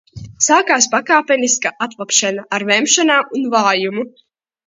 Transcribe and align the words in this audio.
Sākās 0.43 0.87
pakāpeniska 0.93 1.73
atlabšana, 1.87 2.47
ar 2.59 2.65
vemšanām 2.71 3.39
un 3.41 3.45
vājumu. 3.53 4.09